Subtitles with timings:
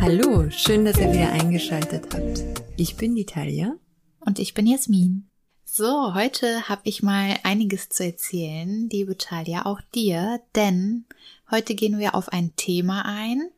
[0.00, 2.42] Hallo, schön, dass ihr wieder eingeschaltet habt.
[2.78, 3.74] Ich bin die Talia.
[4.20, 5.28] Und ich bin Jasmin.
[5.64, 11.04] So, heute habe ich mal einiges zu erzählen, liebe Talia, auch dir, denn
[11.50, 13.50] heute gehen wir auf ein Thema ein,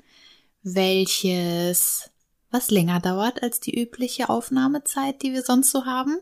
[0.64, 2.10] welches
[2.50, 6.18] was länger dauert als die übliche Aufnahmezeit, die wir sonst so haben,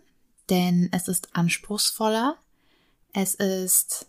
[0.50, 2.36] denn es ist anspruchsvoller,
[3.12, 4.06] es ist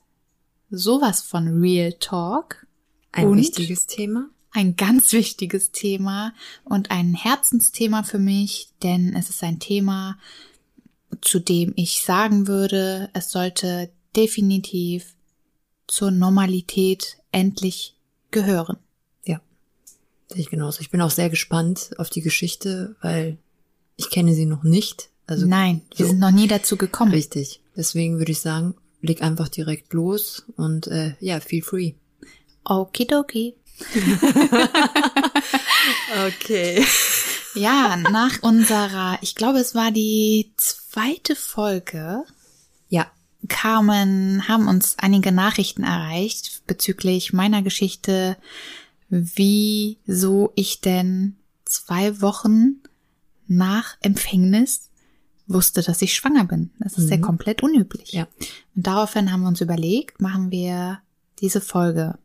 [0.69, 2.65] sowas von Real Talk.
[3.11, 4.29] Ein und wichtiges Thema.
[4.51, 10.17] ein ganz wichtiges Thema und ein Herzensthema für mich, denn es ist ein Thema,
[11.21, 15.15] zu dem ich sagen würde, es sollte definitiv
[15.87, 17.95] zur Normalität endlich
[18.31, 18.77] gehören.
[20.29, 20.81] Sehe ich genauso.
[20.81, 23.37] Ich bin auch sehr gespannt auf die Geschichte, weil
[23.95, 25.09] ich kenne sie noch nicht.
[25.27, 26.11] Also Nein, wir so.
[26.11, 27.11] sind noch nie dazu gekommen.
[27.11, 27.61] Richtig.
[27.75, 31.93] Deswegen würde ich sagen, leg einfach direkt los und äh, ja, feel free.
[32.65, 33.55] Okidoki.
[36.27, 36.85] Okay.
[37.55, 42.23] Ja, nach unserer, ich glaube, es war die zweite Folge,
[42.89, 43.07] Ja,
[43.49, 48.37] kamen, haben uns einige Nachrichten erreicht bezüglich meiner Geschichte,
[49.09, 52.81] wieso ich denn zwei Wochen
[53.47, 54.89] nach Empfängnis
[55.47, 56.71] wusste, dass ich schwanger bin.
[56.79, 58.13] Das ist ja komplett unüblich.
[58.13, 58.27] Ja.
[58.75, 60.99] Und daraufhin haben wir uns überlegt, machen wir
[61.39, 62.17] diese Folge.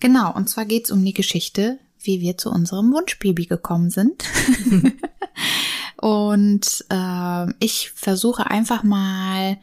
[0.00, 4.24] Genau, und zwar geht's um die Geschichte, wie wir zu unserem Wunschbaby gekommen sind.
[5.96, 9.58] und äh, ich versuche einfach mal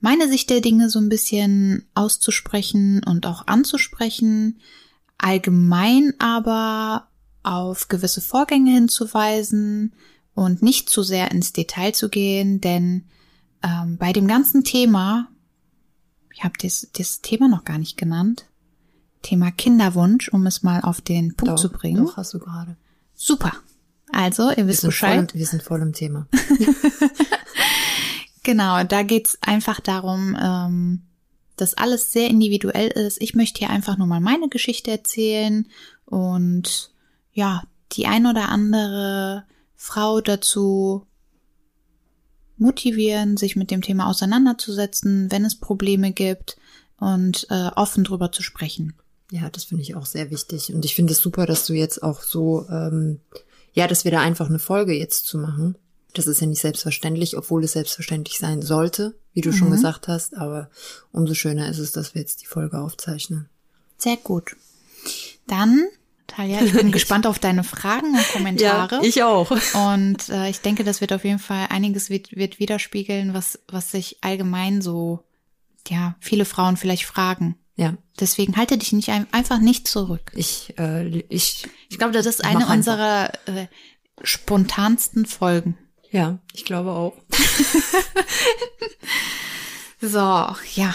[0.00, 4.60] meine Sicht der Dinge so ein bisschen auszusprechen und auch anzusprechen,
[5.18, 7.08] allgemein aber
[7.42, 9.92] auf gewisse Vorgänge hinzuweisen
[10.34, 13.04] und nicht zu sehr ins Detail zu gehen, denn
[13.62, 15.28] ähm, bei dem ganzen Thema,
[16.32, 18.46] ich habe das, das Thema noch gar nicht genannt,
[19.22, 22.06] Thema Kinderwunsch, um es mal auf den Punkt doch, zu bringen.
[22.06, 22.76] Doch, hast du gerade.
[23.14, 23.52] Super.
[24.12, 25.34] Also, ihr Wir wisst voll im, Bescheid.
[25.34, 26.28] wir sind voll im Thema.
[28.48, 31.02] Genau, da geht's einfach darum, ähm,
[31.60, 33.20] dass alles sehr individuell ist.
[33.20, 35.66] Ich möchte hier einfach nur mal meine Geschichte erzählen
[36.04, 36.92] und
[37.32, 39.44] ja, die ein oder andere
[39.76, 41.06] Frau dazu
[42.56, 46.56] motivieren, sich mit dem Thema auseinanderzusetzen, wenn es Probleme gibt
[46.98, 48.94] und äh, offen drüber zu sprechen.
[49.30, 50.72] Ja, das finde ich auch sehr wichtig.
[50.74, 53.20] Und ich finde es super, dass du jetzt auch so, ähm,
[53.72, 55.76] ja, dass wir da einfach eine Folge jetzt zu machen.
[56.14, 60.36] Das ist ja nicht selbstverständlich, obwohl es selbstverständlich sein sollte, wie du schon gesagt hast.
[60.36, 60.70] Aber
[61.12, 63.48] umso schöner ist es, dass wir jetzt die Folge aufzeichnen.
[63.98, 64.56] Sehr gut.
[65.46, 65.84] Dann,
[66.26, 69.00] Talia, ich bin gespannt auf deine Fragen und Kommentare.
[69.04, 69.50] ich auch.
[69.74, 73.90] Und äh, ich denke, das wird auf jeden Fall einiges wird, wird widerspiegeln, was, was
[73.90, 75.24] sich allgemein so,
[75.88, 77.56] ja, viele Frauen vielleicht fragen.
[77.76, 80.32] Ja, Deswegen halte dich nicht ein, einfach nicht zurück.
[80.34, 83.66] ich, äh, ich, Ich glaube, das ist eine unserer äh,
[84.22, 85.78] spontansten Folgen.
[86.10, 87.14] Ja, ich glaube auch.
[90.00, 90.94] So, ja.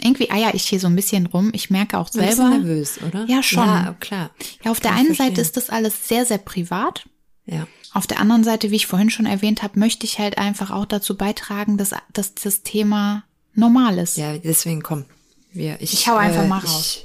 [0.00, 1.50] Irgendwie eier ich hier so ein bisschen rum.
[1.54, 2.50] Ich merke auch Ein bisschen selber.
[2.58, 3.24] nervös, oder?
[3.28, 3.64] Ja, schon.
[3.64, 4.30] Ja, klar.
[4.64, 7.04] Ja, auf der Kann ich einen Seite ist das alles sehr, sehr privat.
[7.46, 10.70] Ja, Auf der anderen Seite, wie ich vorhin schon erwähnt habe, möchte ich halt einfach
[10.72, 13.22] auch dazu beitragen, dass, dass das Thema
[13.54, 14.16] normal ist.
[14.16, 15.04] ja, deswegen komm.
[15.52, 17.04] Wir, ich, Ich hau einfach äh, mal ich raus.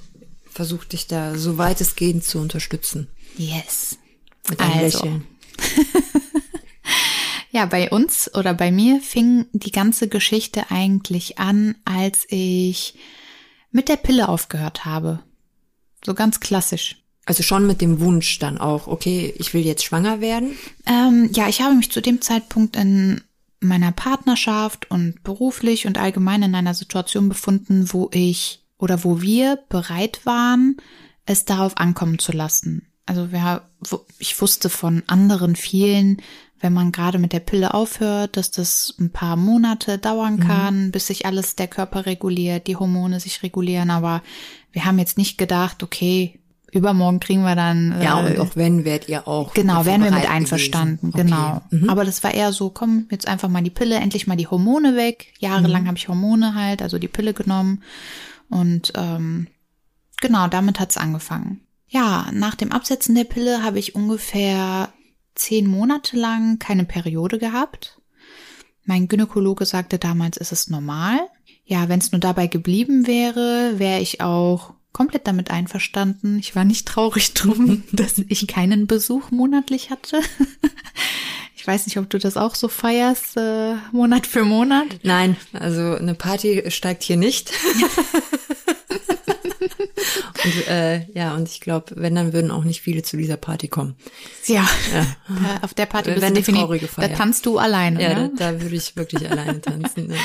[0.49, 3.09] Versuch dich da so weit es geht zu unterstützen.
[3.37, 3.97] Yes.
[4.49, 4.97] Mit einem Also.
[5.03, 5.27] Lächeln.
[7.57, 12.93] Ja, bei uns oder bei mir fing die ganze Geschichte eigentlich an, als ich
[13.71, 15.23] mit der Pille aufgehört habe.
[16.05, 16.97] So ganz klassisch.
[17.25, 20.55] Also schon mit dem Wunsch dann auch, okay, ich will jetzt schwanger werden.
[20.85, 23.21] Ähm, ja, ich habe mich zu dem Zeitpunkt in
[23.59, 29.57] meiner Partnerschaft und beruflich und allgemein in einer Situation befunden, wo ich oder wo wir
[29.67, 30.77] bereit waren,
[31.25, 32.85] es darauf ankommen zu lassen.
[33.07, 33.63] Also wir,
[34.19, 36.21] ich wusste von anderen vielen,
[36.59, 41.07] wenn man gerade mit der Pille aufhört, dass das ein paar Monate dauern kann, bis
[41.07, 43.89] sich alles der Körper reguliert, die Hormone sich regulieren.
[43.91, 44.21] Aber
[44.71, 46.39] wir haben jetzt nicht gedacht, okay,
[46.71, 49.53] übermorgen kriegen wir dann Ja, äh, und auch wenn, wärt ihr auch.
[49.53, 51.27] Genau, wären wir mit einverstanden, gewesen.
[51.29, 51.61] genau.
[51.67, 51.75] Okay.
[51.83, 51.89] Mhm.
[51.89, 54.95] Aber das war eher so, komm, jetzt einfach mal die Pille, endlich mal die Hormone
[54.95, 55.33] weg.
[55.39, 55.87] Jahrelang Mhm.
[55.87, 57.83] habe ich Hormone halt, also die Pille genommen.
[58.49, 59.47] Und ähm,
[60.21, 61.61] genau, damit hat's angefangen.
[61.87, 64.89] Ja, nach dem Absetzen der Pille habe ich ungefähr
[65.37, 67.99] zehn Monate lang keine Periode gehabt.
[68.83, 71.19] Mein Gynäkologe sagte damals, es ist normal.
[71.65, 76.39] Ja, wenn es nur dabei geblieben wäre, wäre ich auch komplett damit einverstanden.
[76.39, 80.21] Ich war nicht traurig drum, dass ich keinen Besuch monatlich hatte.
[81.59, 84.85] Ich weiß nicht, ob du das auch so feierst, äh, Monat für Monat.
[85.03, 87.51] Nein, also eine Party steigt hier nicht.
[89.59, 93.67] und äh, ja, und ich glaube, wenn, dann würden auch nicht viele zu dieser Party
[93.67, 93.95] kommen.
[94.45, 95.05] Ja, ja.
[95.61, 97.09] auf der Party bist Wenn du definitiv, Feier.
[97.09, 98.01] da tanzt du alleine.
[98.01, 98.31] Ja, ne?
[98.37, 100.11] da, da würde ich wirklich alleine tanzen.
[100.11, 100.17] Ja.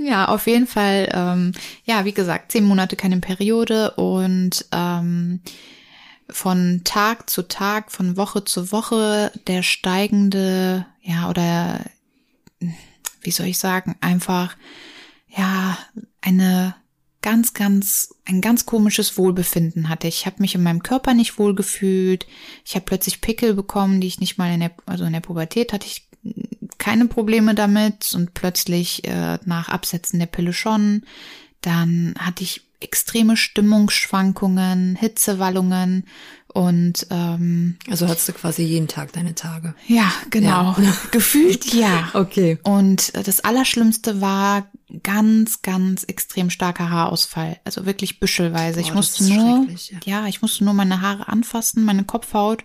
[0.00, 1.08] Ja, auf jeden Fall.
[1.12, 1.52] Ähm,
[1.84, 5.40] ja, wie gesagt, zehn Monate keine Periode und ähm,
[6.30, 11.80] von Tag zu Tag, von Woche zu Woche der steigende, ja, oder
[13.22, 14.56] wie soll ich sagen, einfach,
[15.28, 15.78] ja,
[16.20, 16.74] eine
[17.28, 20.08] ganz, ganz, ein ganz komisches Wohlbefinden hatte.
[20.08, 22.26] Ich habe mich in meinem Körper nicht wohl gefühlt.
[22.64, 25.74] Ich habe plötzlich Pickel bekommen, die ich nicht mal in der, also in der Pubertät
[25.74, 26.08] hatte ich
[26.78, 31.02] keine Probleme damit und plötzlich äh, nach Absetzen der Pille schon.
[31.60, 36.06] Dann hatte ich extreme Stimmungsschwankungen, Hitzewallungen
[36.58, 39.76] und ähm, Also hattest du quasi jeden Tag deine Tage.
[39.86, 40.74] ja, genau.
[40.76, 40.96] Ja.
[41.12, 42.10] Gefühlt ja.
[42.14, 42.58] Okay.
[42.64, 44.66] Und äh, das Allerschlimmste war
[45.04, 47.60] ganz, ganz extrem starker Haarausfall.
[47.64, 48.80] Also wirklich büschelweise.
[48.80, 50.26] ich Boah, das musste nur, schrecklich, ja.
[50.26, 52.64] ich musste nur meine Haare anfassen, meine Kopfhaut.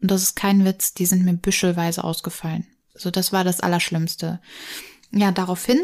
[0.00, 2.68] Und das ist kein Witz, die sind mir büschelweise ausgefallen.
[2.94, 4.38] Also das war das Allerschlimmste.
[5.10, 5.80] Ja, daraufhin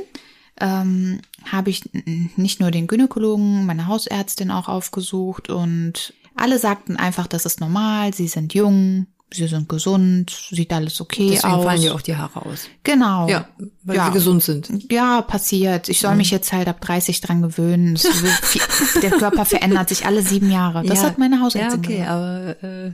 [0.61, 1.21] ähm,
[1.51, 1.91] habe ich
[2.37, 8.13] nicht nur den Gynäkologen, meine Hausärztin auch aufgesucht und alle sagten einfach, das ist normal,
[8.15, 11.65] sie sind jung, sie sind gesund, sieht alles okay Deswegen aus.
[11.65, 12.69] fallen dir auch die Haare aus.
[12.83, 13.29] Genau.
[13.29, 13.47] Ja,
[13.85, 14.07] weil Ja.
[14.07, 14.91] sie gesund sind.
[14.93, 15.89] Ja, passiert.
[15.89, 17.97] Ich soll mich jetzt halt ab 30 dran gewöhnen.
[17.99, 20.83] Wird Der Körper verändert sich alle sieben Jahre.
[20.85, 21.05] Das ja.
[21.05, 22.11] hat meine Ja, Hausärztin okay, gesagt.
[22.11, 22.93] aber äh,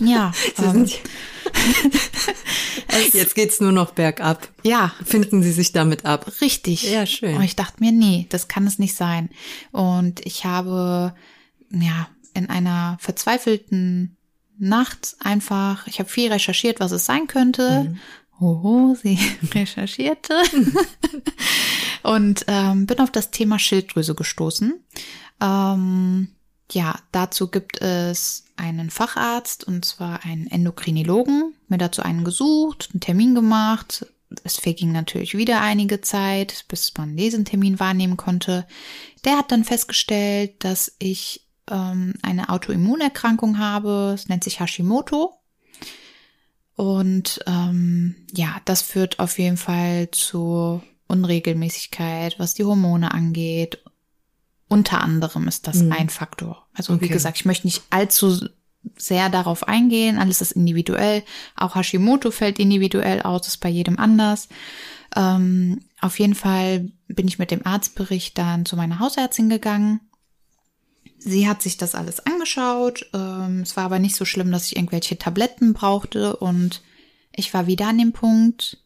[0.04, 1.00] Ja, sie ähm, sind
[3.14, 4.48] jetzt geht's nur noch bergab.
[4.62, 6.30] ja, Finden Sie sich damit ab?
[6.40, 6.82] richtig.
[6.90, 7.36] Ja, schön.
[7.36, 9.30] Und ich dachte mir, nee, das kann es nicht sein.
[9.70, 11.14] Und ich habe,
[11.70, 14.16] ja, in einer verzweifelten
[14.58, 17.96] Nacht einfach, ich habe viel recherchiert, was es sein könnte.
[18.38, 19.18] Hoho, sie
[19.54, 20.34] recherchierte.
[22.02, 24.74] und ähm, bin auf das Thema Schilddrüse gestoßen.
[25.40, 26.28] Ähm,
[26.70, 31.54] ja, dazu gibt es einen Facharzt und zwar einen Endokrinologen.
[31.68, 34.06] Mir dazu einen gesucht, einen Termin gemacht.
[34.44, 38.66] Es verging natürlich wieder einige Zeit, bis man diesen Termin wahrnehmen konnte.
[39.24, 44.12] Der hat dann festgestellt, dass ich ähm, eine Autoimmunerkrankung habe.
[44.14, 45.34] Es nennt sich Hashimoto.
[46.74, 53.82] Und ähm, ja, das führt auf jeden Fall zu Unregelmäßigkeit, was die Hormone angeht.
[54.68, 55.92] Unter anderem ist das Mhm.
[55.92, 56.66] ein Faktor.
[56.74, 57.12] Also wie Okay.
[57.12, 58.48] gesagt, ich möchte nicht allzu
[58.96, 60.18] sehr darauf eingehen.
[60.18, 61.22] Alles ist individuell.
[61.56, 64.48] Auch Hashimoto fällt individuell aus, ist bei jedem anders.
[65.14, 70.00] Ähm, auf jeden Fall bin ich mit dem Arztbericht dann zu meiner Hausärztin gegangen.
[71.24, 73.08] Sie hat sich das alles angeschaut.
[73.14, 76.82] Ähm, es war aber nicht so schlimm, dass ich irgendwelche Tabletten brauchte und
[77.34, 78.78] ich war wieder an dem Punkt,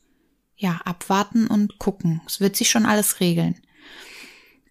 [0.54, 2.20] ja, abwarten und gucken.
[2.26, 3.56] Es wird sich schon alles regeln.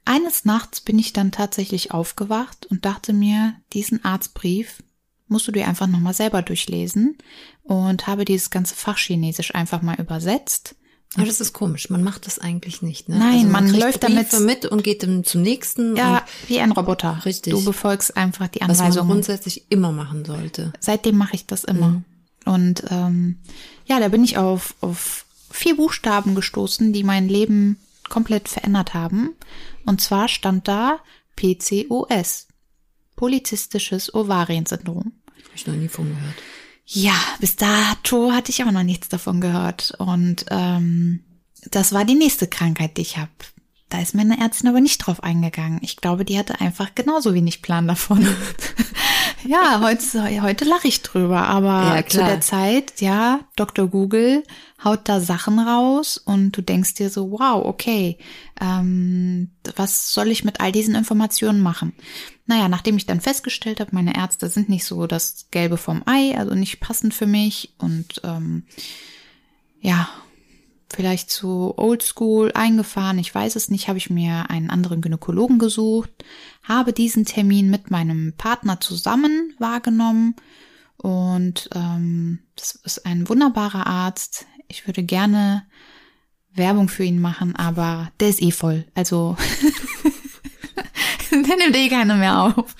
[0.05, 4.83] Eines Nachts bin ich dann tatsächlich aufgewacht und dachte mir, diesen Arztbrief
[5.27, 7.17] musst du dir einfach nochmal selber durchlesen
[7.63, 10.75] und habe dieses ganze Fachchinesisch einfach mal übersetzt.
[11.15, 11.89] Aber das ist komisch.
[11.89, 13.09] Man macht das eigentlich nicht.
[13.09, 13.17] Ne?
[13.17, 15.95] Nein, man kriegt läuft damit- mit und geht dann zum nächsten.
[15.95, 17.21] Ja, wie ein Roboter.
[17.25, 17.53] Richtig.
[17.53, 19.09] Du befolgst einfach die was man Anweisungen.
[19.11, 20.73] grundsätzlich immer machen sollte.
[20.79, 22.01] Seitdem mache ich das immer.
[22.45, 23.37] Und ähm,
[23.85, 27.77] ja, da bin ich auf, auf vier Buchstaben gestoßen, die mein Leben
[28.09, 29.31] komplett verändert haben.
[29.85, 30.99] Und zwar stand da
[31.37, 32.47] PCOS,
[33.15, 35.13] Polizistisches Ovariensyndrom.
[35.27, 36.35] Habe ich noch nie von gehört.
[36.85, 39.95] Ja, bis dato hatte ich auch noch nichts davon gehört.
[39.97, 41.23] Und ähm,
[41.71, 43.31] das war die nächste Krankheit, die ich habe.
[43.89, 45.79] Da ist meine Ärztin aber nicht drauf eingegangen.
[45.81, 48.27] Ich glaube, die hatte einfach genauso wenig Plan davon.
[49.47, 53.87] ja, heute, heute lache ich drüber, aber Ja, zu der Zeit, ja, Dr.
[53.87, 54.43] Google
[54.83, 58.17] haut da Sachen raus und du denkst dir so, wow, okay,
[58.59, 61.93] ähm, was soll ich mit all diesen Informationen machen?
[62.45, 66.37] Naja, nachdem ich dann festgestellt habe, meine Ärzte sind nicht so das Gelbe vom Ei,
[66.37, 68.63] also nicht passend für mich und ähm,
[69.81, 70.07] ja,
[70.95, 76.11] vielleicht zu oldschool eingefahren, ich weiß es nicht, habe ich mir einen anderen Gynäkologen gesucht,
[76.63, 80.35] habe diesen Termin mit meinem Partner zusammen wahrgenommen
[80.97, 84.45] und ähm, das ist ein wunderbarer Arzt.
[84.67, 85.63] Ich würde gerne
[86.53, 88.85] Werbung für ihn machen, aber der ist eh voll.
[88.95, 89.35] Also
[91.31, 92.75] der nimmt eh keiner mehr auf.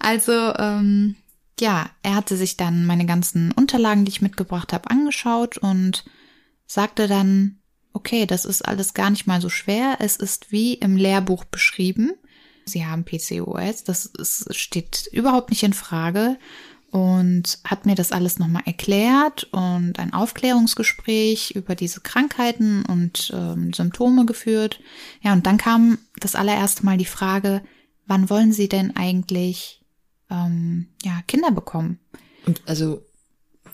[0.00, 1.14] Also ähm,
[1.60, 6.04] ja, er hatte sich dann meine ganzen Unterlagen, die ich mitgebracht habe, angeschaut und
[6.66, 7.58] sagte dann,
[7.92, 9.96] okay, das ist alles gar nicht mal so schwer.
[10.00, 12.12] Es ist wie im Lehrbuch beschrieben.
[12.66, 16.36] Sie haben PCOS, das ist, steht überhaupt nicht in Frage
[16.90, 23.72] und hat mir das alles nochmal erklärt und ein Aufklärungsgespräch über diese Krankheiten und ähm,
[23.72, 24.80] Symptome geführt.
[25.20, 27.62] Ja, und dann kam das allererste Mal die Frage,
[28.06, 29.84] wann wollen Sie denn eigentlich
[30.28, 32.00] ähm, ja, Kinder bekommen?
[32.46, 33.05] Und also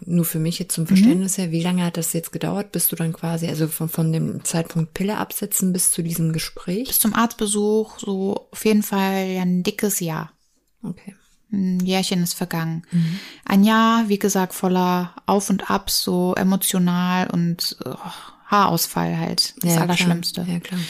[0.07, 1.43] nur für mich jetzt zum Verständnis mhm.
[1.43, 4.45] her, wie lange hat das jetzt gedauert, bis du dann quasi, also von, von dem
[4.45, 6.89] Zeitpunkt Pille absetzen bis zu diesem Gespräch?
[6.89, 10.33] Bis zum Arztbesuch, so auf jeden Fall ja ein dickes Jahr.
[10.83, 11.15] Okay.
[11.53, 12.85] Ein Jährchen ist vergangen.
[12.91, 13.19] Mhm.
[13.45, 17.95] Ein Jahr, wie gesagt, voller Auf und Ab, so emotional und oh,
[18.47, 19.55] Haarausfall halt.
[19.63, 20.43] Das ja, Allerschlimmste.
[20.43, 20.55] Klar.
[20.55, 20.81] Ja, klar.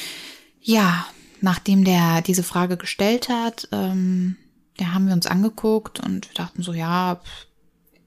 [0.60, 1.06] Ja,
[1.40, 4.36] nachdem der diese Frage gestellt hat, ähm,
[4.78, 7.20] ja, haben wir uns angeguckt und wir dachten so, ja,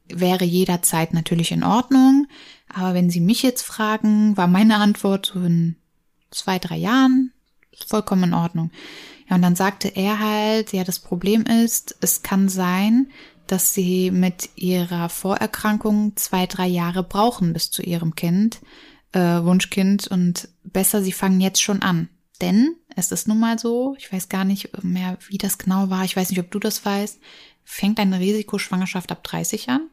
[0.09, 2.27] wäre jederzeit natürlich in Ordnung.
[2.73, 5.75] Aber wenn Sie mich jetzt fragen, war meine Antwort so in
[6.31, 7.31] zwei, drei Jahren
[7.87, 8.71] vollkommen in Ordnung.
[9.29, 13.07] Ja, und dann sagte er halt, ja, das Problem ist, es kann sein,
[13.47, 18.61] dass sie mit ihrer Vorerkrankung zwei, drei Jahre brauchen bis zu ihrem Kind,
[19.11, 22.09] äh, Wunschkind und besser, sie fangen jetzt schon an.
[22.41, 26.03] Denn es ist nun mal so, ich weiß gar nicht mehr, wie das genau war,
[26.03, 27.19] ich weiß nicht, ob du das weißt,
[27.63, 29.89] fängt eine Risikoschwangerschaft ab 30 an?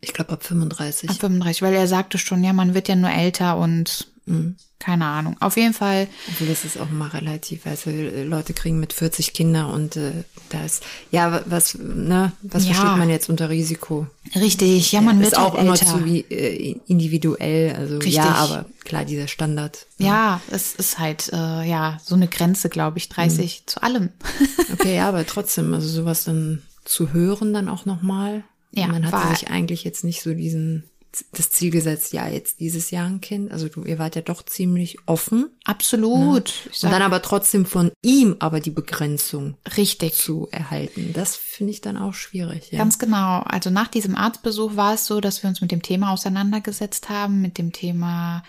[0.00, 1.10] Ich glaube ab 35.
[1.10, 4.56] Ab 35, weil er sagte schon, ja, man wird ja nur älter und Mhm.
[4.78, 5.36] Keine Ahnung.
[5.40, 6.06] Auf jeden Fall.
[6.28, 7.66] Obwohl das ist auch mal relativ.
[7.66, 10.12] Also Leute kriegen mit 40 Kinder und äh,
[10.50, 12.74] da ist ja was ne was ja.
[12.74, 14.06] versteht man jetzt unter Risiko?
[14.36, 14.92] Richtig.
[14.92, 15.86] Ja, man ja, wird ist auch halt immer älter.
[15.86, 17.74] zu wie äh, individuell.
[17.74, 18.14] Also Richtig.
[18.14, 19.86] ja, aber klar dieser Standard.
[19.98, 23.66] Ja, ja es ist halt äh, ja so eine Grenze, glaube ich, 30 mhm.
[23.66, 24.10] zu allem.
[24.72, 28.44] okay, ja, aber trotzdem, also sowas dann zu hören dann auch noch mal.
[28.72, 30.84] Ja, man hat sich eigentlich jetzt nicht so diesen
[31.32, 33.50] das Ziel gesetzt, ja, jetzt dieses Jahr ein Kind.
[33.50, 35.50] Also du, ihr wart ja doch ziemlich offen.
[35.64, 36.52] Absolut.
[36.66, 36.72] Ne?
[36.82, 41.12] Und dann aber trotzdem von ihm aber die Begrenzung richtig zu erhalten.
[41.14, 42.70] Das finde ich dann auch schwierig.
[42.70, 42.78] Ja.
[42.78, 43.40] Ganz genau.
[43.40, 47.40] Also nach diesem Arztbesuch war es so, dass wir uns mit dem Thema auseinandergesetzt haben,
[47.40, 48.42] mit dem Thema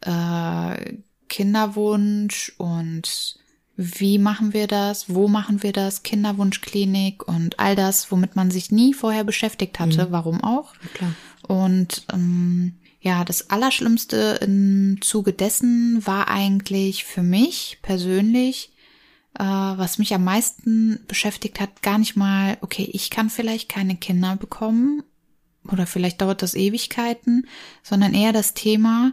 [0.00, 0.94] äh,
[1.28, 3.38] Kinderwunsch und
[3.80, 8.72] wie machen wir das, wo machen wir das, Kinderwunschklinik und all das, womit man sich
[8.72, 10.06] nie vorher beschäftigt hatte.
[10.06, 10.10] Mhm.
[10.10, 10.74] Warum auch?
[10.94, 11.14] Klar.
[11.46, 18.72] Und ähm, ja, das Allerschlimmste im Zuge dessen war eigentlich für mich persönlich,
[19.38, 23.94] äh, was mich am meisten beschäftigt hat, gar nicht mal, okay, ich kann vielleicht keine
[23.94, 25.04] Kinder bekommen
[25.70, 27.46] oder vielleicht dauert das Ewigkeiten,
[27.84, 29.12] sondern eher das Thema,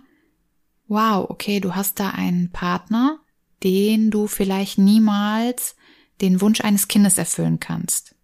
[0.87, 3.19] wow, okay, du hast da einen Partner,
[3.63, 5.75] den du vielleicht niemals
[6.21, 8.15] den Wunsch eines Kindes erfüllen kannst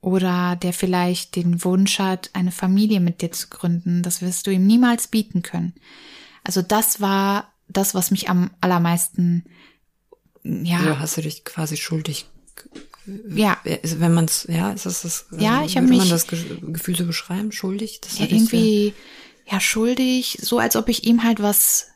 [0.00, 4.02] oder der vielleicht den Wunsch hat, eine Familie mit dir zu gründen.
[4.02, 5.74] Das wirst du ihm niemals bieten können.
[6.42, 9.44] Also das war das, was mich am allermeisten,
[10.42, 10.78] ja.
[10.78, 12.26] Also hast du dich quasi schuldig
[13.28, 13.58] ja.
[13.64, 17.06] Wenn man es, ja, ist das das, ja, ich habe mich, man das Gefühl so
[17.06, 18.00] beschreiben, schuldig?
[18.02, 18.94] Das ja, irgendwie,
[19.50, 21.88] ja, schuldig, so als ob ich ihm halt was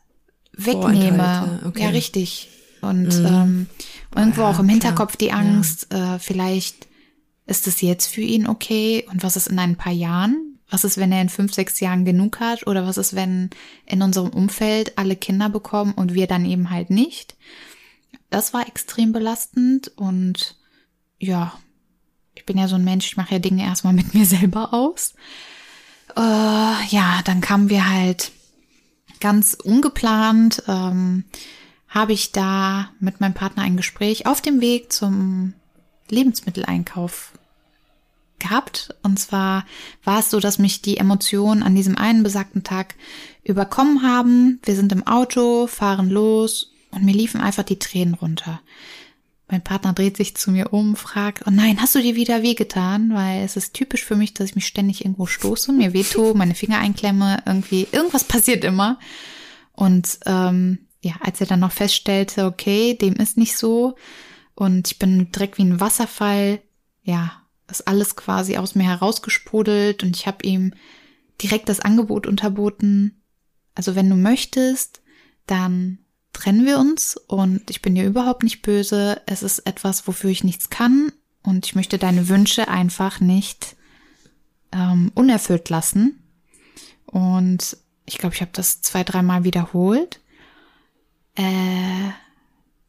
[0.53, 1.63] wegnehme.
[1.67, 1.83] Okay.
[1.83, 2.49] Ja, richtig.
[2.85, 3.27] Und mhm.
[3.27, 3.67] ähm,
[4.15, 5.19] irgendwo ja, auch im Hinterkopf klar.
[5.19, 6.17] die Angst, ja.
[6.17, 6.89] äh, vielleicht
[7.47, 10.59] ist es jetzt für ihn okay und was ist in ein paar Jahren?
[10.71, 12.67] Was ist, wenn er in fünf, sechs Jahren genug hat?
[12.67, 13.51] Oder was ist, wenn
[13.87, 17.37] in unserem Umfeld alle Kinder bekommen und wir dann eben halt nicht?
[18.31, 20.57] Das war extrem belastend und
[21.19, 21.53] ja,
[22.35, 25.15] ich bin ja so ein Mensch, ich mache ja Dinge erstmal mit mir selber aus.
[26.17, 28.33] Äh, ja, dann kamen wir halt
[29.21, 31.25] ganz ungeplant, ähm,
[31.95, 35.55] habe ich da mit meinem Partner ein Gespräch auf dem Weg zum
[36.11, 37.33] Lebensmitteleinkauf
[38.41, 38.95] gehabt.
[39.05, 39.65] Und zwar
[40.03, 42.97] war es so, dass mich die Emotionen an diesem einen besagten Tag
[43.45, 44.59] überkommen haben.
[44.65, 48.61] Wir sind im Auto, fahren los und mir liefen einfach die Tränen runter.
[49.49, 53.15] Mein Partner dreht sich zu mir um, fragt, oh nein, hast du dir wieder wehgetan?
[53.15, 56.57] Weil es ist typisch für mich, dass ich mich ständig irgendwo stoße, mir wehtue, meine
[56.57, 58.99] Finger einklemme, irgendwie, irgendwas passiert immer.
[59.75, 63.97] Und ähm, ja, als er dann noch feststellte, okay, dem ist nicht so,
[64.55, 66.61] und ich bin direkt wie ein Wasserfall,
[67.03, 70.75] ja, ist alles quasi aus mir herausgesprudelt und ich habe ihm
[71.43, 73.21] direkt das Angebot unterboten.
[73.75, 75.03] Also wenn du möchtest,
[75.47, 75.99] dann
[76.33, 79.21] trennen wir uns und ich bin dir überhaupt nicht böse.
[79.27, 83.77] Es ist etwas, wofür ich nichts kann und ich möchte deine Wünsche einfach nicht
[84.73, 86.23] ähm, unerfüllt lassen.
[87.07, 90.21] Und ich glaube, ich habe das zwei, dreimal wiederholt.
[91.37, 92.11] Äh,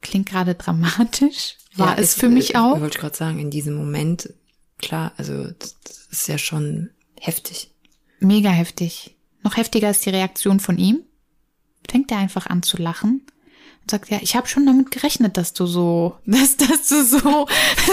[0.01, 1.57] klingt gerade dramatisch.
[1.75, 2.75] War ja, es für mich auch.
[2.75, 4.33] Ich wollte gerade sagen, in diesem Moment,
[4.77, 7.71] klar, also das ist ja schon heftig.
[8.19, 9.15] Mega heftig.
[9.43, 11.01] Noch heftiger ist die Reaktion von ihm.
[11.89, 13.21] Fängt er einfach an zu lachen
[13.81, 17.47] und sagt, ja, ich habe schon damit gerechnet, dass du so, dass, dass du so,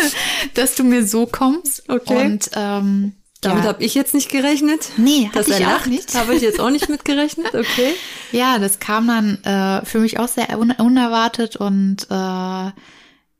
[0.54, 1.88] dass du mir so kommst.
[1.88, 2.24] Okay.
[2.24, 3.70] Und ähm, Damit ja.
[3.70, 4.92] habe ich jetzt nicht gerechnet.
[4.96, 6.14] Nee, hatte ich auch lacht, nicht.
[6.14, 7.54] habe ich jetzt auch nicht mit gerechnet.
[7.54, 7.94] Okay.
[8.32, 12.70] Ja, das kam dann äh, für mich auch sehr un unerwartet und äh,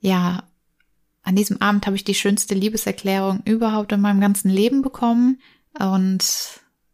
[0.01, 0.43] ja,
[1.23, 5.41] an diesem Abend habe ich die schönste Liebeserklärung überhaupt in meinem ganzen Leben bekommen
[5.79, 6.23] und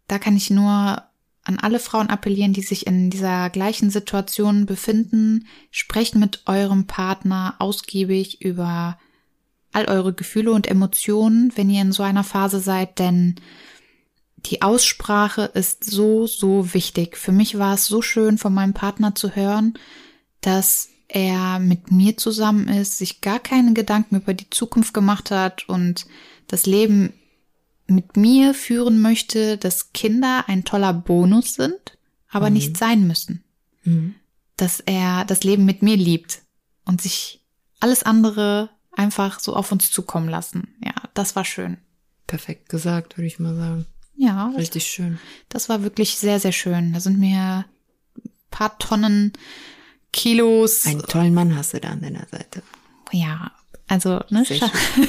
[0.06, 1.02] da kann ich nur
[1.42, 7.56] an alle Frauen appellieren, die sich in dieser gleichen Situation befinden, sprecht mit eurem Partner
[7.58, 8.96] ausgiebig über
[9.72, 13.36] all eure Gefühle und Emotionen, wenn ihr in so einer Phase seid, denn
[14.46, 17.16] die Aussprache ist so, so wichtig.
[17.16, 19.74] Für mich war es so schön, von meinem Partner zu hören,
[20.40, 25.68] dass er mit mir zusammen ist, sich gar keine Gedanken über die Zukunft gemacht hat
[25.68, 26.06] und
[26.46, 27.12] das Leben
[27.86, 31.98] mit mir führen möchte, dass Kinder ein toller Bonus sind,
[32.28, 33.42] aber nicht sein müssen.
[34.56, 36.42] Dass er das Leben mit mir liebt
[36.84, 37.40] und sich
[37.80, 40.74] alles andere einfach so auf uns zukommen lassen.
[40.84, 41.78] Ja, das war schön.
[42.26, 43.86] Perfekt gesagt, würde ich mal sagen.
[44.16, 45.18] Ja, das Richtig schön.
[45.48, 46.92] Das war wirklich sehr, sehr schön.
[46.92, 47.64] Da sind mir
[48.16, 49.32] ein paar Tonnen
[50.12, 50.86] Kilos.
[50.86, 52.62] Einen tollen Mann hast du da an deiner Seite.
[53.12, 53.52] ja,
[53.88, 54.44] also, ne?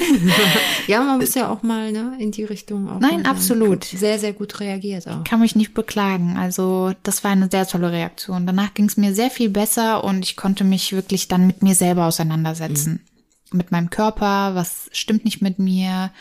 [0.86, 2.98] Ja, man muss ja auch mal ne, in die Richtung auch.
[2.98, 3.84] Nein, absolut.
[3.84, 5.22] Sehr, sehr gut reagiert auch.
[5.24, 6.38] Kann mich nicht beklagen.
[6.38, 8.46] Also, das war eine sehr tolle Reaktion.
[8.46, 11.74] Danach ging es mir sehr viel besser und ich konnte mich wirklich dann mit mir
[11.74, 13.04] selber auseinandersetzen.
[13.52, 16.12] Mit meinem Körper, was stimmt nicht mit mir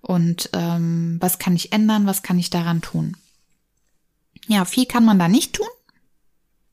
[0.00, 3.16] und ähm, was kann ich ändern, was kann ich daran tun.
[4.46, 5.66] Ja, viel kann man da nicht tun.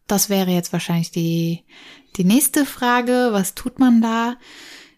[0.08, 1.64] Das wäre jetzt wahrscheinlich die,
[2.16, 3.30] die nächste Frage.
[3.32, 4.38] Was tut man da?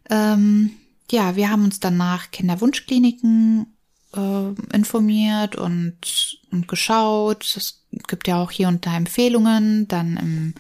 [0.10, 0.72] Ähm,
[1.10, 3.78] ja, wir haben uns dann nach Kinderwunschkliniken
[4.14, 7.56] äh, informiert und, und geschaut.
[7.56, 10.54] Es gibt ja auch hier und da Empfehlungen, dann im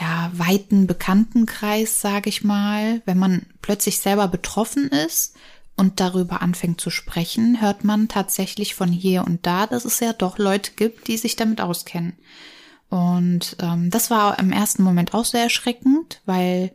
[0.00, 3.02] ja, weiten Bekanntenkreis, sage ich mal.
[3.04, 5.34] Wenn man plötzlich selber betroffen ist
[5.76, 10.12] und darüber anfängt zu sprechen, hört man tatsächlich von hier und da, dass es ja
[10.12, 12.14] doch Leute gibt, die sich damit auskennen.
[12.90, 16.72] Und ähm, das war im ersten Moment auch sehr erschreckend, weil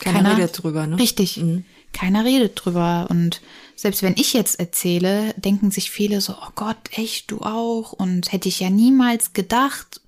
[0.00, 0.98] Keiner, Keiner- redet drüber, ne?
[0.98, 1.36] Richtig.
[1.38, 1.64] Mhm.
[1.92, 3.06] Keiner redet drüber.
[3.10, 3.40] Und
[3.74, 7.92] selbst wenn ich jetzt erzähle, denken sich viele so, oh Gott, echt, du auch?
[7.92, 10.00] Und hätte ich ja niemals gedacht.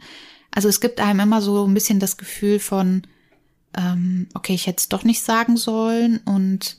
[0.59, 3.03] Also es gibt einem immer so ein bisschen das Gefühl von,
[3.77, 6.19] ähm, okay, ich hätte es doch nicht sagen sollen.
[6.25, 6.79] Und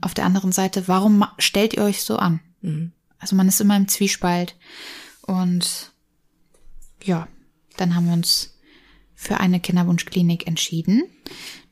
[0.00, 2.40] auf der anderen Seite, warum stellt ihr euch so an?
[2.60, 2.90] Mhm.
[3.20, 4.56] Also man ist immer im Zwiespalt.
[5.22, 5.92] Und
[7.04, 7.28] ja,
[7.76, 8.58] dann haben wir uns
[9.14, 11.04] für eine Kinderwunschklinik entschieden.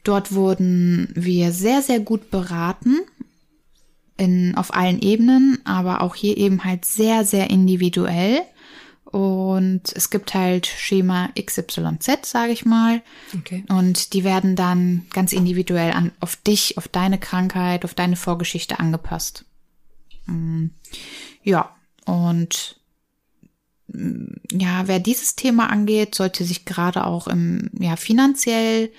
[0.04, 3.00] Dort wurden wir sehr, sehr gut beraten.
[4.16, 8.42] In, auf allen Ebenen, aber auch hier eben halt sehr, sehr individuell.
[9.10, 13.00] Und es gibt halt Schema XYZ, sage ich mal.
[13.34, 13.64] Okay.
[13.70, 18.78] Und die werden dann ganz individuell an, auf dich, auf deine Krankheit, auf deine Vorgeschichte
[18.78, 19.46] angepasst.
[20.26, 20.66] Mm,
[21.42, 22.78] Ja, und
[23.86, 28.92] mm, ja, wer dieses Thema angeht, sollte sich gerade auch im, ja, finanziell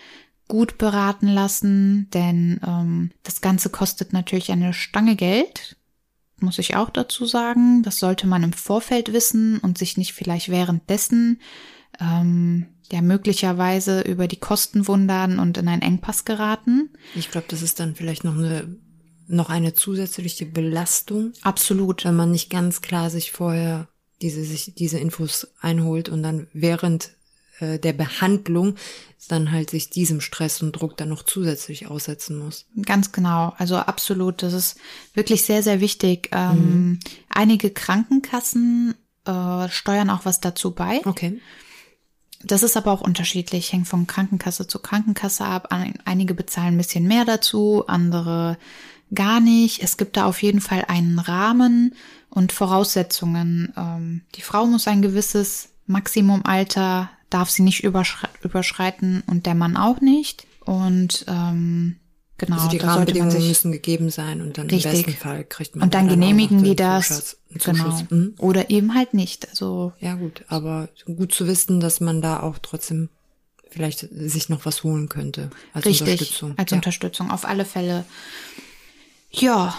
[0.48, 5.78] gut beraten lassen, denn ähm, das Ganze kostet natürlich eine Stange Geld,
[6.42, 7.84] muss ich auch dazu sagen.
[7.84, 11.40] Das sollte man im Vorfeld wissen und sich nicht vielleicht währenddessen
[12.00, 16.90] ähm, ja möglicherweise über die Kosten wundern und in einen Engpass geraten.
[17.16, 18.76] Ich glaube, das ist dann vielleicht noch eine,
[19.28, 22.06] noch eine zusätzliche Belastung, Absolut.
[22.06, 23.88] wenn man nicht ganz klar sich vorher
[24.22, 27.12] diese, sich, diese Infos einholt und dann während
[27.60, 28.76] äh, der Behandlung
[29.28, 32.66] dann halt sich diesem Stress und Druck dann noch zusätzlich aussetzen muss.
[32.86, 33.54] Ganz genau.
[33.58, 34.42] Also absolut.
[34.42, 34.78] Das ist
[35.14, 36.30] wirklich sehr, sehr wichtig.
[36.32, 38.96] Ähm, Einige Krankenkassen
[39.26, 41.02] äh, steuern auch was dazu bei.
[41.06, 41.40] Okay.
[42.42, 45.68] Das ist aber auch unterschiedlich, hängt von Krankenkasse zu Krankenkasse ab.
[45.72, 48.58] Ein- Einige bezahlen ein bisschen mehr dazu, andere
[49.14, 49.84] gar nicht.
[49.84, 51.94] Es gibt da auf jeden Fall einen Rahmen
[52.30, 53.74] und Voraussetzungen.
[53.76, 59.78] Ähm, die Frau muss ein gewisses Maximumalter, darf sie nicht überschre überschreiten und der Mann
[59.78, 60.48] auch nicht.
[60.62, 61.98] Und ähm,
[62.38, 64.86] genau, Also die Rahmenbedingungen müssen gegeben sein und dann Richtig.
[64.86, 67.38] im besten Fall kriegt man und dann noch genehmigen die das.
[67.52, 68.00] Genau.
[68.10, 68.36] Mhm.
[68.38, 69.50] Oder eben halt nicht.
[69.50, 73.10] Also Ja gut, aber gut zu wissen, dass man da auch trotzdem
[73.72, 76.54] vielleicht sich noch was holen könnte als Richtig, Unterstützung.
[76.58, 76.78] als ja.
[76.78, 78.06] Unterstützung, auf alle Fälle.
[79.32, 79.78] Ja,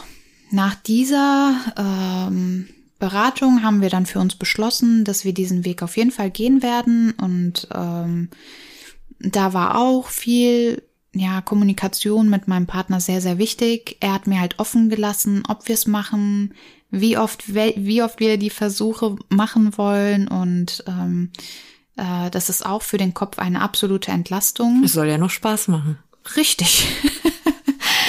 [0.50, 2.68] nach dieser ähm,
[3.00, 6.62] Beratung haben wir dann für uns beschlossen, dass wir diesen Weg auf jeden Fall gehen
[6.62, 7.12] werden.
[7.12, 8.28] Und ähm,
[9.18, 10.82] da war auch viel
[11.12, 13.96] ja, Kommunikation mit meinem Partner sehr, sehr wichtig.
[13.98, 16.54] Er hat mir halt offen gelassen, ob wir es machen,
[16.90, 21.32] wie oft, wie oft wir die Versuche machen wollen und ähm,
[22.00, 24.82] Äh, das ist auch für den Kopf eine absolute Entlastung.
[24.84, 25.98] Es soll ja noch Spaß machen.
[26.36, 26.88] Richtig.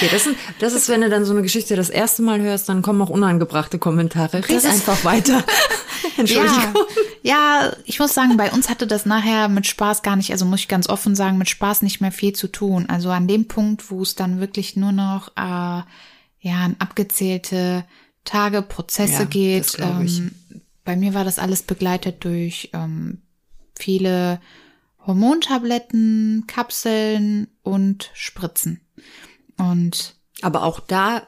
[0.02, 2.68] Okay, das, ist, das ist, wenn du dann so eine Geschichte das erste Mal hörst,
[2.68, 4.38] dann kommen auch unangebrachte Kommentare.
[4.48, 5.44] Red einfach weiter.
[6.16, 6.74] Entschuldigung.
[7.22, 10.44] Ja, ja, ich muss sagen, bei uns hatte das nachher mit Spaß gar nicht, also
[10.44, 12.86] muss ich ganz offen sagen, mit Spaß nicht mehr viel zu tun.
[12.88, 15.84] Also an dem Punkt, wo es dann wirklich nur noch äh, ja
[16.44, 17.84] an abgezählte
[18.24, 19.78] Tage, Prozesse Ja, geht.
[19.78, 20.18] das.
[20.18, 20.32] Ähm,
[20.84, 23.22] bei mir war das alles begleitet durch ähm,
[23.78, 24.40] viele
[25.06, 28.80] Hormontabletten, Kapseln und Spritzen.
[29.70, 31.22] Und Aber auch da,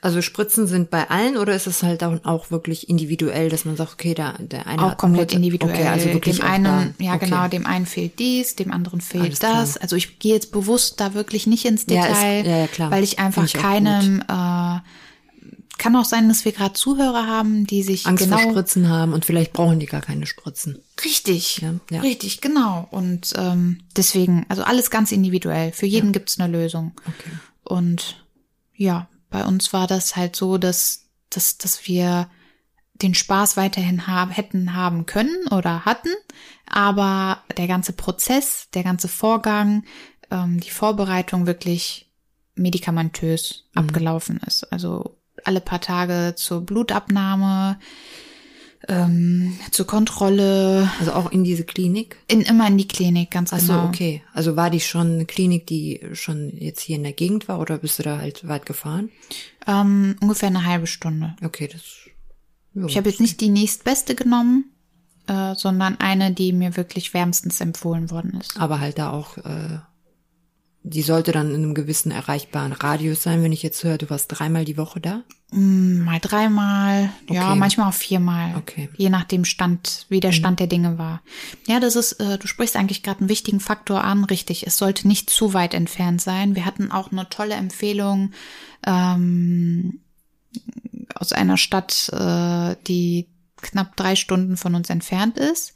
[0.00, 3.74] also Spritzen sind bei allen oder ist es halt auch, auch wirklich individuell, dass man
[3.76, 5.72] sagt, okay, da der eine auch hat komplett nur- individuell.
[5.74, 7.04] Okay, also wirklich dem einen, da.
[7.04, 7.24] ja okay.
[7.24, 9.54] genau, dem einen fehlt dies, dem anderen fehlt Alles klar.
[9.60, 9.76] das.
[9.78, 12.90] Also ich gehe jetzt bewusst da wirklich nicht ins Ja, ist- Detail, ja, ja, klar.
[12.90, 14.78] weil ich einfach ich keinem, äh,
[15.78, 19.12] kann auch sein, dass wir gerade Zuhörer haben, die sich Angst genau vor Spritzen haben
[19.12, 20.78] und vielleicht brauchen die gar keine Spritzen.
[21.04, 22.00] richtig, Ja, ja.
[22.00, 22.86] richtig, genau.
[22.90, 25.72] Und ähm, deswegen, also alles ganz individuell.
[25.72, 26.92] Für jeden gibt's eine Lösung.
[27.06, 27.30] Okay.
[27.64, 28.24] Und
[28.74, 32.28] ja, bei uns war das halt so, dass, dass, dass wir
[32.94, 36.10] den Spaß weiterhin haben, hätten haben können oder hatten,
[36.66, 39.84] aber der ganze Prozess, der ganze Vorgang,
[40.30, 42.12] ähm, die Vorbereitung wirklich
[42.54, 44.72] medikamentös abgelaufen ist.
[44.72, 47.78] Also alle paar Tage zur Blutabnahme,
[48.86, 52.16] ähm, zur Kontrolle, Also auch in diese Klinik?
[52.28, 53.86] in, immer in die Klinik, ganz Ach so, genau.
[53.86, 54.22] okay.
[54.34, 57.78] Also war die schon eine Klinik, die schon jetzt hier in der Gegend war oder
[57.78, 59.10] bist du da halt weit gefahren?
[59.66, 61.34] Ähm, ungefähr eine halbe Stunde.
[61.42, 61.82] Okay, das.
[62.74, 62.84] Ja.
[62.86, 64.66] Ich habe jetzt nicht die nächstbeste genommen,
[65.28, 68.60] äh, sondern eine, die mir wirklich wärmstens empfohlen worden ist.
[68.60, 69.78] aber halt da auch, äh,
[70.86, 73.42] die sollte dann in einem gewissen erreichbaren Radius sein.
[73.42, 75.22] Wenn ich jetzt höre, du warst dreimal die Woche da.
[75.50, 77.58] Mm, Mal dreimal, ja, Okay.
[77.58, 78.54] manchmal auch viermal.
[78.58, 78.88] Okay.
[78.90, 78.94] Mhm.
[78.98, 81.22] Je nachdem Stand, wie der Stand der Dinge war.
[81.66, 84.66] Ja, das ist, äh, du sprichst eigentlich gerade einen wichtigen Faktor an, richtig.
[84.66, 86.54] Es sollte nicht zu weit entfernt sein.
[86.54, 88.32] Wir hatten auch eine tolle Empfehlung
[88.86, 90.00] ähm,
[91.14, 93.28] aus einer Stadt, äh, die
[93.62, 95.72] knapp drei Stunden von uns entfernt ist.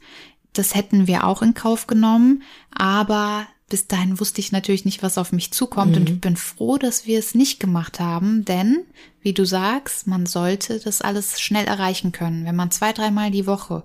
[0.53, 2.43] Das hätten wir auch in Kauf genommen,
[2.75, 6.77] aber bis dahin wusste ich natürlich nicht, was auf mich zukommt und ich bin froh,
[6.77, 8.83] dass wir es nicht gemacht haben, denn,
[9.21, 12.45] wie du sagst, man sollte das alles schnell erreichen können.
[12.45, 13.83] Wenn man zwei, dreimal die Woche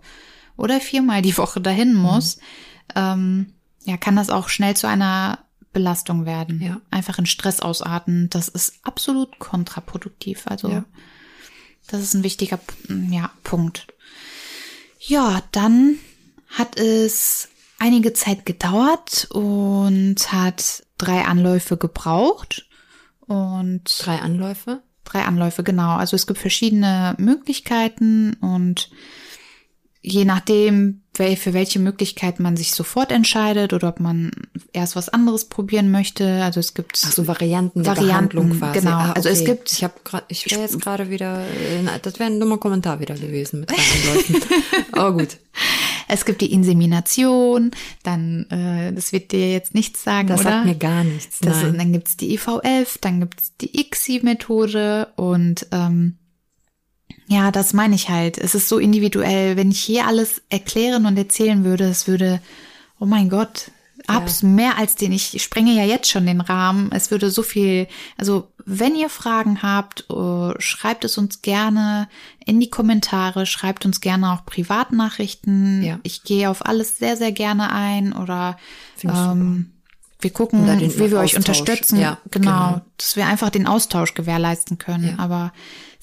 [0.56, 2.38] oder viermal die Woche dahin muss,
[2.94, 3.52] ähm,
[3.84, 5.40] ja, kann das auch schnell zu einer
[5.72, 6.62] Belastung werden.
[6.62, 6.80] Ja.
[6.90, 8.30] Einfach in Stress ausarten.
[8.30, 10.46] Das ist absolut kontraproduktiv.
[10.46, 10.84] Also, Ja.
[11.88, 12.58] das ist ein wichtiger
[13.10, 13.86] ja, Punkt.
[15.00, 15.98] Ja, dann
[16.48, 17.48] hat es
[17.84, 22.66] einige Zeit gedauert und hat drei Anläufe gebraucht.
[23.20, 24.82] Und Drei Anläufe.
[25.04, 25.96] drei Anläufe, genau.
[25.96, 28.90] Also es gibt verschiedene Möglichkeiten und
[30.02, 34.30] je nachdem, für welche Möglichkeit man sich sofort entscheidet oder ob man
[34.72, 36.42] erst was anderes probieren möchte.
[36.44, 38.80] Also es gibt Ach so, Varianten Varianten, quasi.
[38.80, 38.96] genau.
[38.96, 39.52] Ah, Also es okay.
[39.52, 41.42] gibt- Ich habe gerade, ich wäre jetzt gerade wieder,
[41.84, 44.36] na, das wäre ein dummer Kommentar wieder gewesen mit drei Anläufen.
[44.92, 45.38] Aber gut.
[46.08, 47.70] Es gibt die Insemination,
[48.02, 50.50] dann, äh, das wird dir jetzt nichts sagen, Das oder?
[50.50, 51.38] sagt mir gar nichts.
[51.40, 51.78] Das Nein.
[51.78, 56.16] dann gibt's die IVF, dann gibt's die ICSI-Methode und ähm,
[57.26, 58.38] ja, das meine ich halt.
[58.38, 59.56] Es ist so individuell.
[59.56, 62.40] Wenn ich hier alles erklären und erzählen würde, es würde,
[63.00, 63.70] oh mein Gott,
[64.06, 65.12] abs mehr als den.
[65.12, 66.90] Ich sprenge ja jetzt schon den Rahmen.
[66.92, 67.86] Es würde so viel.
[68.16, 72.08] Also wenn ihr Fragen habt, äh, schreibt es uns gerne
[72.44, 73.46] in die Kommentare.
[73.46, 75.82] Schreibt uns gerne auch Privatnachrichten.
[75.82, 75.98] Ja.
[76.02, 78.58] Ich gehe auf alles sehr sehr gerne ein oder
[79.02, 79.70] ähm,
[80.20, 81.60] wir gucken, wie wir euch Austausch.
[81.60, 82.00] unterstützen.
[82.00, 82.80] Ja, genau, genau.
[82.96, 85.10] dass wir einfach den Austausch gewährleisten können.
[85.10, 85.18] Ja.
[85.18, 85.52] Aber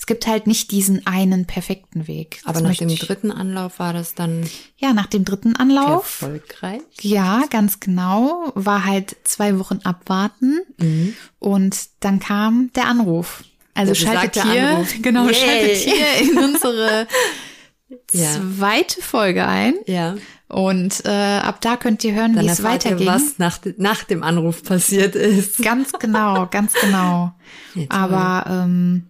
[0.01, 2.39] es gibt halt nicht diesen einen perfekten Weg.
[2.41, 5.55] Das Aber nach möchte dem ich- dritten Anlauf war das dann Ja, nach dem dritten
[5.55, 6.23] Anlauf.
[6.23, 6.81] erfolgreich.
[7.01, 8.51] Ja, ganz genau.
[8.55, 10.59] War halt zwei Wochen abwarten.
[10.77, 11.13] Mhm.
[11.37, 13.43] Und dann kam der Anruf.
[13.75, 14.91] Also schaltet hier, Anruf.
[15.03, 15.35] genau, Yay.
[15.35, 17.07] schaltet hier in unsere
[18.11, 18.29] Ja.
[18.57, 19.75] zweite Folge ein.
[19.85, 20.15] Ja.
[20.47, 23.05] Und äh, ab da könnt ihr hören, wie es weiterging.
[23.07, 25.61] was nach, nach dem Anruf passiert ist.
[25.61, 27.33] Ganz genau, ganz genau.
[27.75, 27.85] Ja.
[27.89, 29.07] Aber ähm,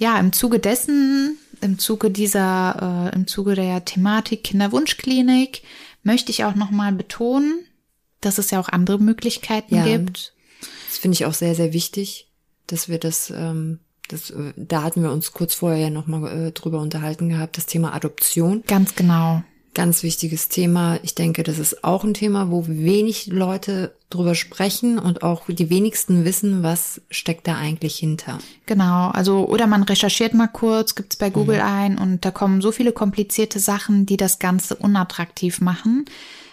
[0.00, 5.62] ja, im Zuge dessen, im Zuge dieser, äh, im Zuge der Thematik Kinderwunschklinik
[6.02, 7.60] möchte ich auch nochmal betonen,
[8.22, 9.84] dass es ja auch andere Möglichkeiten Ja.
[9.84, 10.32] gibt.
[10.88, 12.28] Das finde ich auch sehr, sehr wichtig,
[12.66, 16.52] dass wir das, ähm, das äh, da hatten wir uns kurz vorher ja nochmal äh,
[16.52, 18.64] drüber unterhalten gehabt, das Thema Adoption.
[18.66, 19.42] Ganz genau.
[19.72, 20.98] Ganz wichtiges Thema.
[21.02, 25.70] Ich denke, das ist auch ein Thema, wo wenig Leute drüber sprechen und auch die
[25.70, 28.38] wenigsten wissen, was steckt da eigentlich hinter.
[28.66, 31.64] Genau, also oder man recherchiert mal kurz, gibt's bei Google mhm.
[31.64, 36.04] ein und da kommen so viele komplizierte Sachen, die das Ganze unattraktiv machen.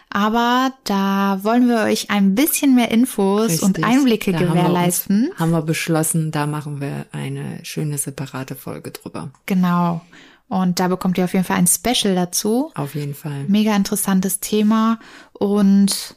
[0.10, 3.64] Aber da wollen wir euch ein bisschen mehr Infos Richtig.
[3.64, 5.16] und Einblicke gewährleisten.
[5.16, 9.32] Haben wir, uns, haben wir beschlossen, da machen wir eine schöne separate Folge drüber.
[9.48, 10.02] Genau.
[10.50, 12.72] Und da bekommt ihr auf jeden Fall ein Special dazu.
[12.76, 13.46] Auf jeden Fall.
[13.48, 15.00] Mega interessantes Thema.
[15.34, 16.16] Und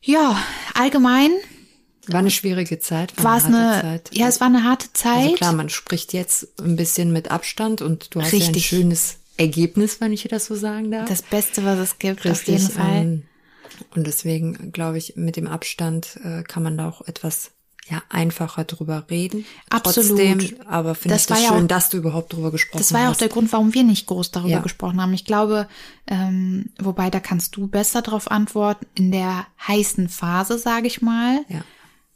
[0.00, 0.36] ja,
[0.74, 1.30] allgemein.
[2.06, 3.12] War eine schwierige Zeit.
[3.22, 4.10] War es eine, Zeit.
[4.12, 5.24] ja, es war eine harte Zeit.
[5.24, 8.48] Also klar, man spricht jetzt ein bisschen mit Abstand und du hast Richtig.
[8.48, 11.08] ja ein schönes Ergebnis, wenn ich das so sagen darf.
[11.08, 12.96] Das Beste, was es gibt, Richtig, auf jeden Fall.
[12.96, 13.22] Ähm,
[13.94, 17.52] und deswegen glaube ich, mit dem Abstand äh, kann man da auch etwas
[17.88, 19.44] ja einfacher drüber reden.
[19.68, 20.08] Absolut.
[20.10, 22.90] Trotzdem, aber finde ich das schön, auch, dass du überhaupt drüber gesprochen hast.
[22.90, 24.60] Das war ja auch der Grund, warum wir nicht groß darüber ja.
[24.60, 25.12] gesprochen haben.
[25.12, 25.68] Ich glaube,
[26.06, 28.86] ähm, wobei da kannst du besser darauf antworten.
[28.94, 31.64] In der heißen Phase, sage ich mal, ja.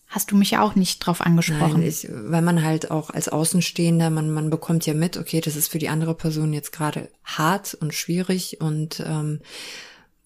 [0.07, 1.81] hast du mich ja auch nicht drauf angesprochen.
[1.81, 5.57] Nein, ich, weil man halt auch als Außenstehender, man, man bekommt ja mit, okay, das
[5.57, 9.41] ist für die andere Person jetzt gerade hart und schwierig und ähm,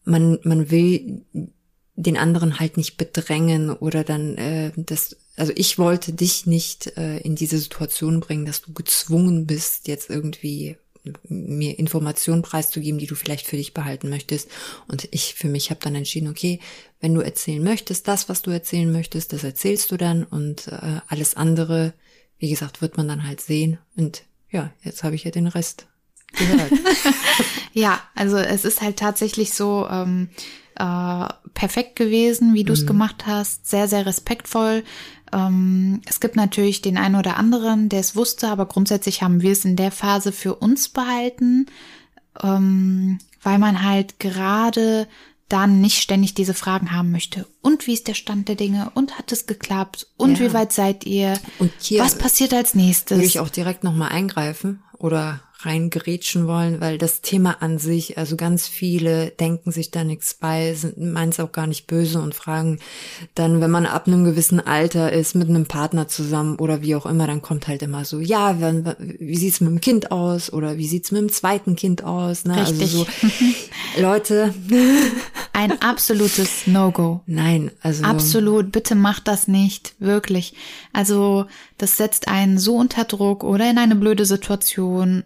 [0.04, 1.24] man, man will
[1.96, 7.18] den anderen halt nicht bedrängen oder dann äh, das also ich wollte dich nicht äh,
[7.18, 10.76] in diese Situation bringen, dass du gezwungen bist, jetzt irgendwie
[11.28, 14.50] mir Informationen preiszugeben, die du vielleicht für dich behalten möchtest.
[14.88, 16.60] Und ich für mich habe dann entschieden, okay,
[17.00, 21.00] wenn du erzählen möchtest, das, was du erzählen möchtest, das erzählst du dann und äh,
[21.06, 21.94] alles andere,
[22.38, 23.78] wie gesagt, wird man dann halt sehen.
[23.96, 25.86] Und ja, jetzt habe ich ja den Rest
[26.32, 26.72] gehört.
[27.72, 30.30] ja, also es ist halt tatsächlich so ähm,
[30.78, 32.88] äh, perfekt gewesen, wie du es mhm.
[32.88, 34.84] gemacht hast, sehr, sehr respektvoll.
[35.32, 39.52] Ähm, es gibt natürlich den einen oder anderen, der es wusste, aber grundsätzlich haben wir
[39.52, 41.66] es in der Phase für uns behalten,
[42.42, 45.08] ähm, weil man halt gerade
[45.48, 47.46] dann nicht ständig diese Fragen haben möchte.
[47.62, 48.90] Und wie ist der Stand der Dinge?
[48.94, 50.06] Und hat es geklappt?
[50.16, 50.44] Und ja.
[50.44, 51.38] wie weit seid ihr?
[51.58, 53.16] Und hier Was passiert als nächstes?
[53.16, 58.36] Würde ich auch direkt nochmal eingreifen oder reingerätschen wollen, weil das Thema an sich, also
[58.36, 62.78] ganz viele denken sich da nichts bei, meinen es auch gar nicht böse und fragen
[63.34, 67.06] dann, wenn man ab einem gewissen Alter ist, mit einem Partner zusammen oder wie auch
[67.06, 68.56] immer, dann kommt halt immer so, ja,
[68.98, 72.44] wie sieht's mit dem Kind aus oder wie sieht's mit dem zweiten Kind aus?
[72.44, 72.54] Ne?
[72.54, 72.94] Also Richtig.
[72.94, 73.06] Also
[73.96, 74.54] so, Leute.
[75.52, 77.22] Ein absolutes No-Go.
[77.26, 78.04] Nein, also.
[78.04, 80.54] Absolut, bitte macht das nicht, wirklich.
[80.92, 81.46] Also,
[81.78, 85.24] das setzt einen so unter Druck oder in eine blöde Situation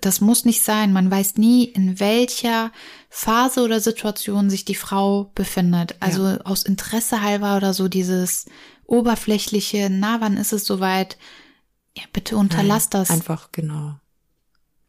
[0.00, 0.92] das muss nicht sein.
[0.92, 2.72] Man weiß nie, in welcher
[3.08, 5.96] Phase oder Situation sich die Frau befindet.
[6.00, 6.40] Also ja.
[6.42, 8.46] aus Interesse halber oder so dieses
[8.86, 11.18] oberflächliche, na, wann ist es soweit?
[11.96, 13.10] Ja, bitte unterlasst Nein, das.
[13.10, 13.96] Einfach, genau.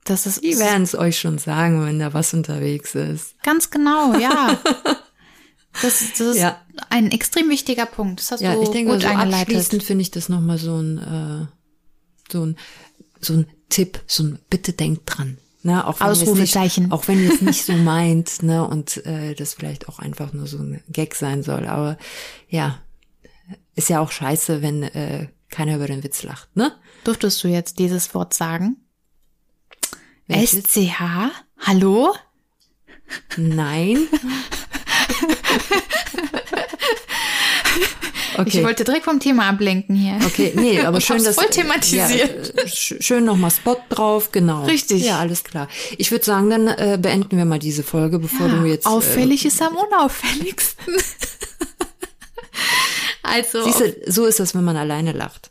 [0.05, 0.43] Das ist.
[0.43, 3.41] Die werden es euch schon sagen, wenn da was unterwegs ist.
[3.43, 4.59] Ganz genau, ja.
[5.81, 6.61] Das, das ist ja.
[6.89, 8.19] ein extrem wichtiger Punkt.
[8.19, 9.55] Das hast ja, du ich denke, gut so eingeleitet.
[9.55, 12.57] abschließend finde ich das nochmal so ein, äh, so ein,
[13.19, 15.37] so ein Tipp, so ein Bitte denkt dran.
[15.65, 16.83] Ne, auch wenn Ausrufezeichen.
[16.85, 20.33] Nicht, auch wenn ihr es nicht so meint, ne, und äh, das vielleicht auch einfach
[20.33, 21.67] nur so ein Gag sein soll.
[21.67, 21.97] Aber
[22.49, 22.79] ja,
[23.75, 26.73] ist ja auch scheiße, wenn äh, keiner über den Witz lacht, ne?
[27.05, 28.77] Durftest du jetzt dieses Wort sagen?
[30.27, 30.65] Welches?
[30.65, 31.31] SCH?
[31.59, 32.13] Hallo?
[33.37, 34.07] Nein.
[38.37, 38.59] Okay.
[38.59, 40.17] Ich wollte direkt vom Thema ablenken hier.
[40.25, 42.53] Okay, nee, aber schön, dass voll thematisiert.
[42.55, 44.65] Ja, schön nochmal Spot drauf, genau.
[44.65, 45.03] Richtig.
[45.03, 45.67] Ja, alles klar.
[45.97, 48.85] Ich würde sagen, dann äh, beenden wir mal diese Folge, bevor ja, du jetzt.
[48.85, 50.93] Auffällig äh, ist am unauffälligsten.
[53.23, 53.63] also.
[53.63, 55.49] Siehst du, so ist das, wenn man alleine lacht.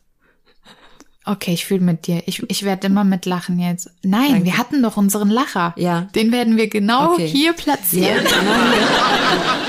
[1.25, 2.25] Okay, ich fühle mit dir.
[2.27, 3.88] Ich, ich werde immer mit lachen jetzt.
[4.03, 4.47] Nein, Danke.
[4.47, 5.73] wir hatten doch unseren Lacher.
[5.77, 6.09] Ja.
[6.16, 7.29] Den werden wir genau okay.
[7.29, 8.25] hier platzieren.
[8.25, 8.53] Ja, genau.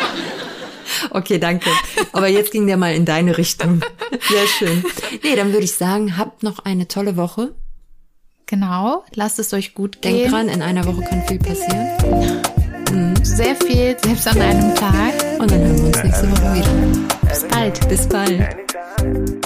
[1.14, 1.70] Okay, danke.
[2.12, 3.82] Aber jetzt ging der mal in deine Richtung.
[4.30, 4.84] Sehr schön.
[5.24, 7.54] Nee, dann würde ich sagen, habt noch eine tolle Woche.
[8.48, 10.18] Genau, lasst es euch gut gehen.
[10.18, 11.88] Denkt dran, in einer Woche kann viel passieren.
[12.92, 13.16] Mhm.
[13.24, 15.14] Sehr viel, selbst an einem Tag.
[15.40, 17.30] Und dann hören wir uns nächste Woche wieder.
[17.30, 17.90] Bis bald.
[17.90, 19.43] Bis bald.